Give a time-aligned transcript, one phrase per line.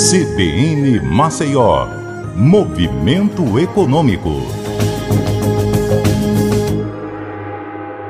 [0.00, 1.86] CBN Maceió,
[2.34, 4.30] Movimento Econômico.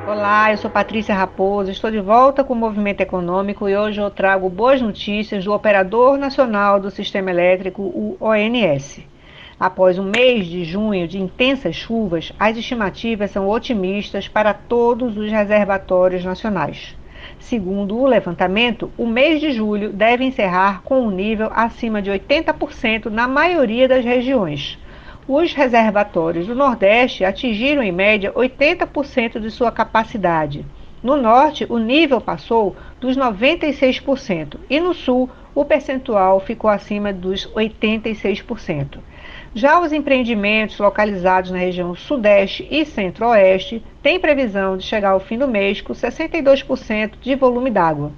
[0.07, 4.09] Olá, eu sou Patrícia Raposo, estou de volta com o Movimento Econômico e hoje eu
[4.09, 9.01] trago boas notícias do Operador Nacional do Sistema Elétrico, o ONS.
[9.59, 15.29] Após um mês de junho de intensas chuvas, as estimativas são otimistas para todos os
[15.29, 16.95] reservatórios nacionais.
[17.39, 23.07] Segundo o levantamento, o mês de julho deve encerrar com um nível acima de 80%
[23.07, 24.79] na maioria das regiões.
[25.27, 30.65] Os reservatórios do Nordeste atingiram em média 80% de sua capacidade.
[31.03, 37.47] No Norte, o nível passou dos 96% e no Sul, o percentual ficou acima dos
[37.55, 38.99] 86%.
[39.55, 45.39] Já os empreendimentos localizados na região Sudeste e Centro-Oeste têm previsão de chegar ao fim
[45.39, 48.13] do mês com 62% de volume d'água.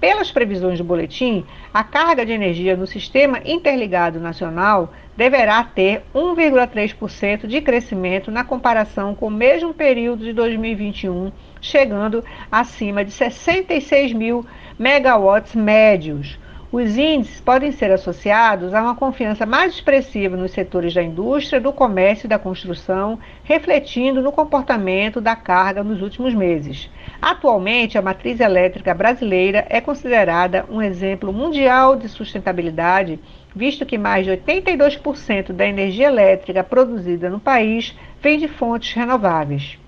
[0.00, 7.46] Pelas previsões do boletim, a carga de energia no Sistema Interligado Nacional deverá ter 1,3%
[7.46, 14.44] de crescimento na comparação com o mesmo período de 2021, chegando acima de 66 mil
[14.78, 16.38] megawatts médios.
[16.72, 21.72] Os índices podem ser associados a uma confiança mais expressiva nos setores da indústria, do
[21.72, 26.90] comércio e da construção, refletindo no comportamento da carga nos últimos meses.
[27.22, 33.20] Atualmente, a matriz elétrica brasileira é considerada um exemplo mundial de sustentabilidade,
[33.54, 39.78] visto que mais de 82% da energia elétrica produzida no país vem de fontes renováveis.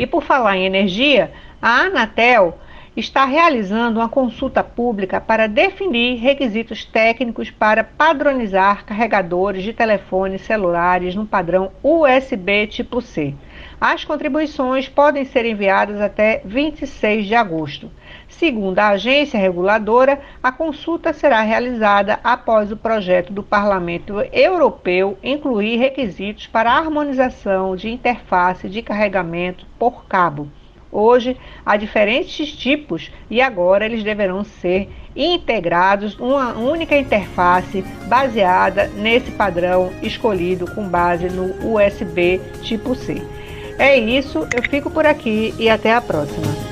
[0.00, 1.30] E por falar em energia,
[1.62, 2.58] a Anatel
[2.96, 11.14] está realizando uma consulta pública para definir requisitos técnicos para padronizar carregadores de telefones celulares
[11.14, 13.34] no padrão USB tipo C.
[13.78, 17.90] As contribuições podem ser enviadas até 26 de agosto.
[18.28, 25.76] Segundo a agência reguladora, a consulta será realizada após o projeto do Parlamento Europeu incluir
[25.76, 30.48] requisitos para harmonização de interface de carregamento por cabo.
[30.90, 39.30] Hoje há diferentes tipos e agora eles deverão ser integrados numa única interface baseada nesse
[39.30, 43.22] padrão escolhido com base no USB tipo C.
[43.78, 46.65] É isso, eu fico por aqui e até a próxima.